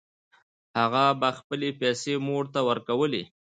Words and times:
هغه 0.79 1.05
به 1.19 1.29
خپلې 1.39 1.69
پیسې 1.81 2.13
مور 2.27 2.43
ته 2.53 2.59
ورکولې 2.69 3.23